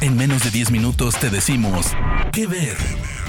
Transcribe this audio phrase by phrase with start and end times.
[0.00, 1.92] En menos de 10 minutos te decimos
[2.32, 2.76] qué ver.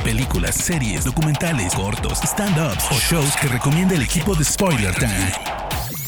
[0.04, 5.32] Películas, series, documentales, cortos, stand-ups o shows que recomienda el equipo de Spoiler Time.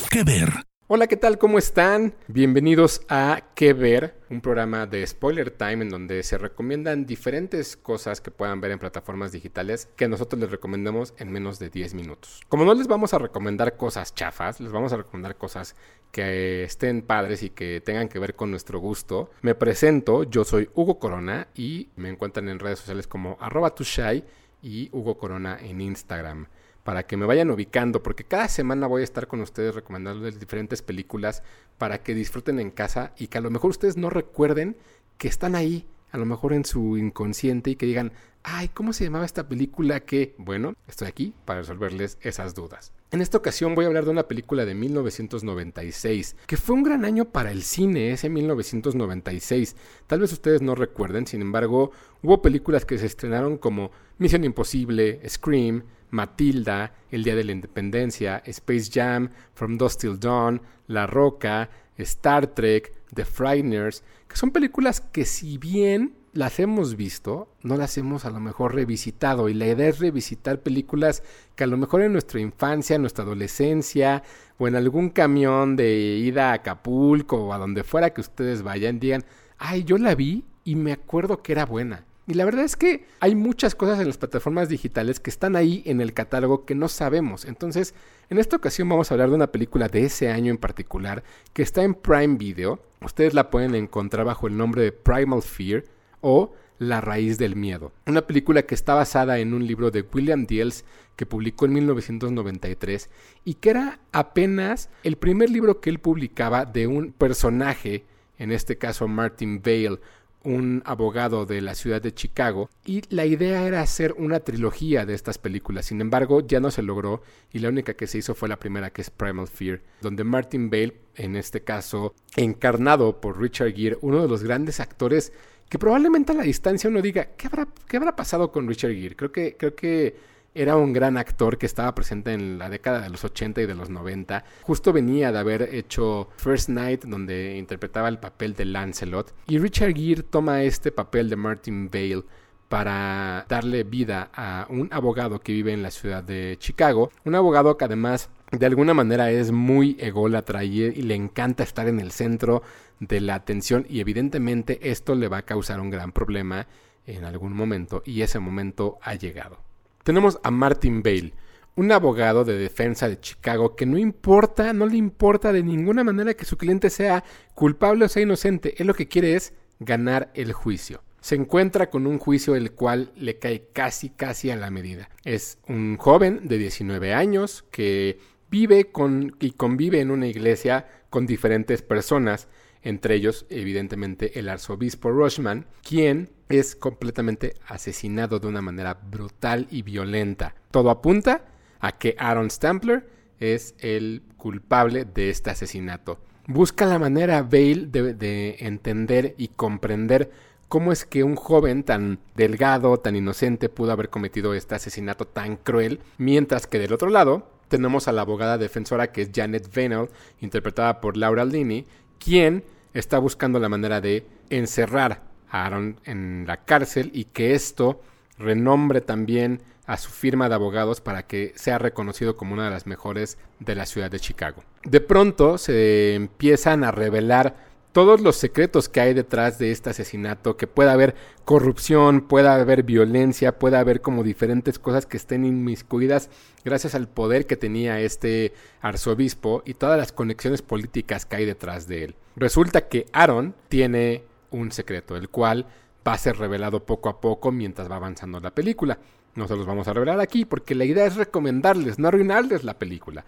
[0.10, 0.68] ¿Qué ver?
[0.90, 1.38] Hola, ¿qué tal?
[1.38, 2.16] ¿Cómo están?
[2.28, 4.22] Bienvenidos a ¿Qué ver?
[4.30, 8.80] Un programa de Spoiler Time en donde se recomiendan diferentes cosas que puedan ver en
[8.80, 12.42] plataformas digitales que nosotros les recomendamos en menos de 10 minutos.
[12.48, 15.76] Como no les vamos a recomendar cosas chafas, les vamos a recomendar cosas
[16.18, 19.30] que estén padres y que tengan que ver con nuestro gusto.
[19.44, 24.24] Me presento, yo soy Hugo Corona y me encuentran en redes sociales como arroba tushai
[24.64, 26.48] y Hugo Corona en Instagram
[26.84, 30.82] para que me vayan ubicando, porque cada semana voy a estar con ustedes recomendándoles diferentes
[30.82, 31.44] películas
[31.78, 34.76] para que disfruten en casa y que a lo mejor ustedes no recuerden
[35.20, 38.12] que están ahí, a lo mejor en su inconsciente y que digan,
[38.50, 40.34] ay, ¿cómo se llamaba esta película que?
[40.38, 42.94] Bueno, estoy aquí para resolverles esas dudas.
[43.12, 47.04] En esta ocasión voy a hablar de una película de 1996, que fue un gran
[47.04, 49.76] año para el cine, ese 1996.
[50.08, 51.92] Tal vez ustedes no recuerden, sin embargo,
[52.24, 58.42] hubo películas que se estrenaron como Misión Imposible, Scream, Matilda, El Día de la Independencia,
[58.46, 65.02] Space Jam, From Dusk Till Dawn, La Roca, Star Trek, The Frighteners, que son películas
[65.02, 69.50] que si bien las hemos visto, no las hemos a lo mejor revisitado.
[69.50, 71.24] Y la idea es revisitar películas
[71.56, 74.22] que a lo mejor en nuestra infancia, en nuestra adolescencia,
[74.60, 79.00] o en algún camión de ida a Acapulco o a donde fuera que ustedes vayan,
[79.00, 79.26] digan,
[79.58, 82.06] ay, yo la vi y me acuerdo que era buena.
[82.28, 85.82] Y la verdad es que hay muchas cosas en las plataformas digitales que están ahí
[85.88, 87.46] en el catálogo que no sabemos.
[87.46, 87.96] Entonces,
[88.30, 91.64] en esta ocasión vamos a hablar de una película de ese año en particular que
[91.64, 92.80] está en Prime Video.
[93.02, 95.84] Ustedes la pueden encontrar bajo el nombre de Primal Fear
[96.22, 97.92] o La raíz del miedo.
[98.06, 103.10] Una película que está basada en un libro de William Diels que publicó en 1993
[103.44, 108.06] y que era apenas el primer libro que él publicaba de un personaje,
[108.38, 110.00] en este caso Martin Vale,
[110.48, 115.14] un abogado de la ciudad de Chicago y la idea era hacer una trilogía de
[115.14, 115.88] estas películas.
[115.88, 118.92] Sin embargo, ya no se logró y la única que se hizo fue la primera
[118.92, 124.22] que es Primal Fear, donde Martin Bale, en este caso encarnado por Richard Gere, uno
[124.22, 125.34] de los grandes actores
[125.70, 129.16] que probablemente a la distancia uno diga, ¿qué habrá, qué habrá pasado con Richard Gere?
[129.16, 130.16] Creo que, creo que
[130.56, 133.76] era un gran actor que estaba presente en la década de los 80 y de
[133.76, 134.44] los 90.
[134.64, 139.36] Justo venía de haber hecho First Night, donde interpretaba el papel de Lancelot.
[139.48, 142.24] Y Richard Gere toma este papel de Martin Vale
[142.70, 147.12] para darle vida a un abogado que vive en la ciudad de Chicago.
[147.24, 152.00] Un abogado que además de alguna manera es muy ególatra y le encanta estar en
[152.00, 152.64] el centro
[153.00, 156.68] de la atención y evidentemente esto le va a causar un gran problema
[157.06, 159.60] en algún momento y ese momento ha llegado.
[160.04, 161.34] Tenemos a Martin Bale,
[161.76, 166.34] un abogado de defensa de Chicago que no importa, no le importa de ninguna manera
[166.34, 168.76] que su cliente sea culpable o sea inocente.
[168.78, 171.04] Él lo que quiere es ganar el juicio.
[171.22, 175.10] Se encuentra con un juicio el cual le cae casi, casi a la medida.
[175.24, 178.20] Es un joven de 19 años que
[178.50, 182.48] vive con, y convive en una iglesia con diferentes personas
[182.84, 189.82] entre ellos evidentemente el arzobispo Rushman, quien es completamente asesinado de una manera brutal y
[189.82, 190.56] violenta.
[190.72, 191.46] Todo apunta
[191.80, 193.08] a que Aaron Stampler
[193.40, 196.20] es el culpable de este asesinato.
[196.48, 200.32] Busca la manera Bale de, de entender y comprender
[200.70, 205.58] cómo es que un joven tan delgado, tan inocente pudo haber cometido este asesinato tan
[205.58, 210.10] cruel, mientras que del otro lado tenemos a la abogada defensora que es Janet Venel,
[210.40, 211.86] interpretada por Laura Linney,
[212.24, 212.64] quien
[212.94, 218.02] está buscando la manera de encerrar a Aaron en la cárcel y que esto
[218.38, 222.86] renombre también a su firma de abogados para que sea reconocido como una de las
[222.86, 224.64] mejores de la ciudad de Chicago.
[224.84, 227.56] De pronto se empiezan a revelar
[227.98, 231.16] todos los secretos que hay detrás de este asesinato, que pueda haber
[231.46, 236.30] corrupción, pueda haber violencia, pueda haber como diferentes cosas que estén inmiscuidas
[236.64, 241.88] gracias al poder que tenía este arzobispo y todas las conexiones políticas que hay detrás
[241.88, 242.16] de él.
[242.36, 245.66] Resulta que Aaron tiene un secreto, el cual
[246.08, 249.00] va a ser revelado poco a poco mientras va avanzando la película.
[249.34, 252.78] No se los vamos a revelar aquí porque la idea es recomendarles, no arruinarles la
[252.78, 253.26] película.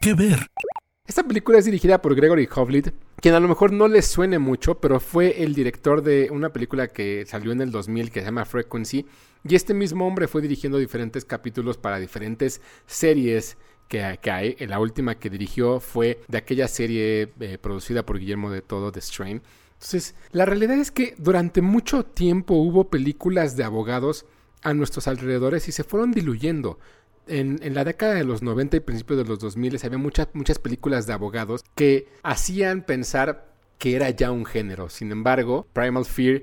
[0.00, 0.46] ¿Qué ver?
[1.06, 4.80] Esta película es dirigida por Gregory Hovlit, quien a lo mejor no les suene mucho,
[4.80, 8.46] pero fue el director de una película que salió en el 2000 que se llama
[8.46, 9.04] Frequency,
[9.46, 14.56] y este mismo hombre fue dirigiendo diferentes capítulos para diferentes series que, hay.
[14.66, 19.02] La última que dirigió fue de aquella serie eh, producida por Guillermo de Todo, The
[19.02, 19.42] Strain.
[19.74, 24.24] Entonces, la realidad es que durante mucho tiempo hubo películas de abogados
[24.62, 26.78] a nuestros alrededores y se fueron diluyendo
[27.26, 31.06] en, la década de los 90 y principios de los 2000 había muchas, muchas películas
[31.06, 33.46] de abogados que hacían pensar
[33.78, 34.88] que era ya un género.
[34.88, 36.42] Sin embargo, Primal Fear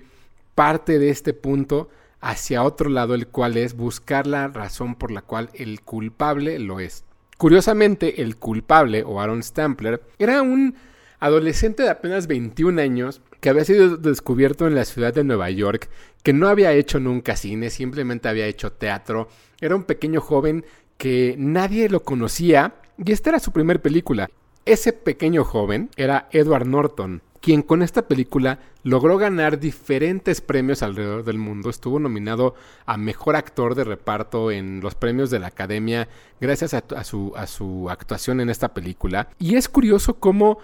[0.56, 1.90] parte de este punto
[2.20, 6.80] hacia otro lado, el cual es buscar la razón por la cual el culpable lo
[6.80, 7.04] es.
[7.38, 10.76] Curiosamente, el culpable, o Aaron Stampler, era un
[11.22, 15.90] adolescente de apenas 21 años que había sido descubierto en la ciudad de Nueva York,
[16.24, 19.30] que no había hecho nunca cine, simplemente había hecho teatro.
[19.62, 20.66] Era un pequeño joven
[20.98, 24.30] que nadie lo conocía y esta era su primer película.
[24.66, 31.24] Ese pequeño joven era Edward Norton, quien con esta película logró ganar diferentes premios alrededor
[31.24, 31.70] del mundo.
[31.70, 36.08] Estuvo nominado a Mejor Actor de Reparto en los premios de la Academia
[36.40, 37.04] gracias a, a
[37.48, 39.30] su actuación en esta película.
[39.40, 40.60] Y es curioso cómo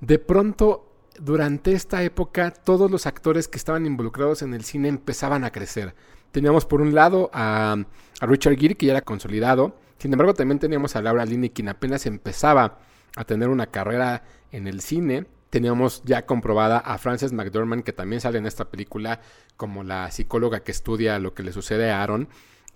[0.00, 5.44] de pronto durante esta época todos los actores que estaban involucrados en el cine empezaban
[5.44, 5.94] a crecer.
[6.30, 7.76] Teníamos por un lado a,
[8.20, 9.76] a Richard Gere, que ya era consolidado.
[9.98, 12.78] Sin embargo, también teníamos a Laura Linney, quien apenas empezaba
[13.16, 15.26] a tener una carrera en el cine.
[15.50, 19.20] Teníamos ya comprobada a Frances McDormand, que también sale en esta película
[19.56, 22.28] como la psicóloga que estudia lo que le sucede a Aaron.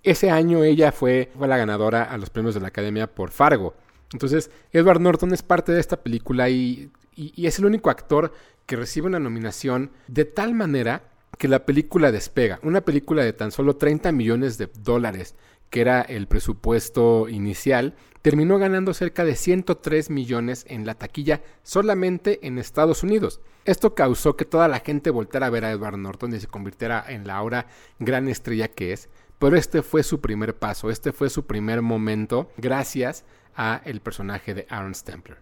[0.03, 3.73] Ese año ella fue, fue la ganadora a los premios de la Academia por Fargo.
[4.13, 8.31] Entonces, Edward Norton es parte de esta película y, y es el único actor
[8.65, 12.59] que recibe una nominación de tal manera que la película despega.
[12.63, 15.35] Una película de tan solo 30 millones de dólares,
[15.69, 22.45] que era el presupuesto inicial, terminó ganando cerca de 103 millones en la taquilla solamente
[22.45, 23.41] en Estados Unidos.
[23.65, 27.03] Esto causó que toda la gente voltara a ver a Edward Norton y se convirtiera
[27.07, 27.67] en la ahora
[27.99, 29.09] gran estrella que es.
[29.39, 33.23] Pero este fue su primer paso, este fue su primer momento gracias
[33.55, 35.37] a el personaje de Aaron Stempler.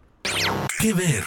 [0.80, 1.24] ¿Qué ver?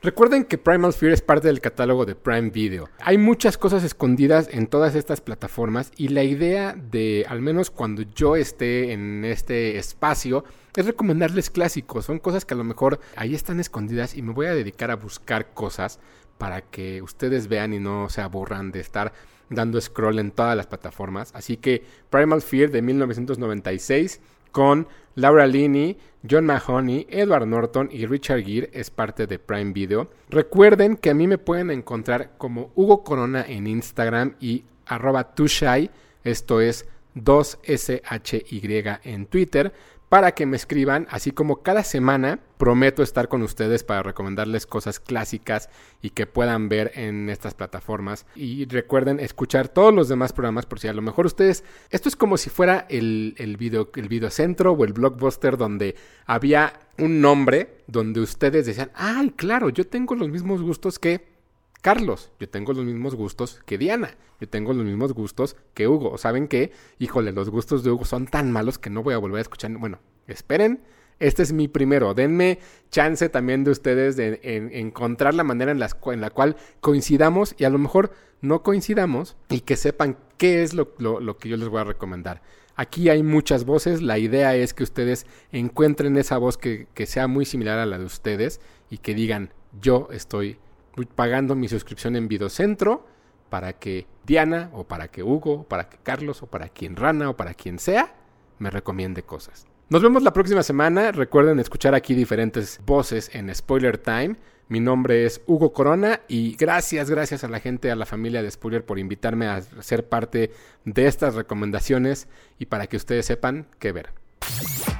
[0.00, 2.88] Recuerden que Primal Fear es parte del catálogo de Prime Video.
[3.00, 8.02] Hay muchas cosas escondidas en todas estas plataformas y la idea de, al menos cuando
[8.14, 10.44] yo esté en este espacio,
[10.76, 12.04] es recomendarles clásicos.
[12.04, 14.94] Son cosas que a lo mejor ahí están escondidas y me voy a dedicar a
[14.94, 15.98] buscar cosas
[16.38, 19.12] para que ustedes vean y no se aburran de estar
[19.50, 21.32] dando scroll en todas las plataformas.
[21.34, 24.20] Así que Primal Fear de 1996
[24.52, 25.98] con Laura Linney,
[26.28, 30.10] John Mahoney, Edward Norton y Richard Gere es parte de Prime Video.
[30.30, 35.90] Recuerden que a mí me pueden encontrar como Hugo Corona en Instagram y arroba tushai,
[36.24, 39.72] esto es 2SHY en Twitter
[40.08, 45.00] para que me escriban, así como cada semana prometo estar con ustedes para recomendarles cosas
[45.00, 45.68] clásicas
[46.02, 48.26] y que puedan ver en estas plataformas.
[48.34, 52.16] Y recuerden escuchar todos los demás programas por si a lo mejor ustedes, esto es
[52.16, 55.94] como si fuera el, el, video, el videocentro o el blockbuster donde
[56.26, 61.37] había un nombre donde ustedes decían, ay, claro, yo tengo los mismos gustos que
[61.80, 66.18] Carlos, yo tengo los mismos gustos que Diana, yo tengo los mismos gustos que Hugo.
[66.18, 66.72] ¿Saben qué?
[66.98, 69.70] Híjole, los gustos de Hugo son tan malos que no voy a volver a escuchar.
[69.78, 70.82] Bueno, esperen,
[71.20, 72.14] este es mi primero.
[72.14, 72.58] Denme
[72.90, 74.40] chance también de ustedes de
[74.72, 79.76] encontrar la manera en la, cual coincidamos y a lo mejor no coincidamos y que
[79.76, 80.96] sepan qué es lo,
[81.38, 82.42] que yo les voy a recomendar.
[82.74, 87.44] Aquí hay muchas voces, la idea es que ustedes encuentren esa voz que sea muy
[87.44, 88.60] similar a la de ustedes
[88.90, 90.58] y que digan, yo estoy
[91.06, 93.06] pagando mi suscripción en Videocentro
[93.48, 97.30] para que Diana o para que Hugo o para que Carlos o para quien Rana
[97.30, 98.14] o para quien sea
[98.58, 99.66] me recomiende cosas.
[99.90, 101.12] Nos vemos la próxima semana.
[101.12, 104.36] Recuerden escuchar aquí diferentes voces en Spoiler Time.
[104.68, 108.50] Mi nombre es Hugo Corona y gracias, gracias a la gente, a la familia de
[108.50, 110.50] Spoiler por invitarme a ser parte
[110.84, 114.10] de estas recomendaciones y para que ustedes sepan qué ver.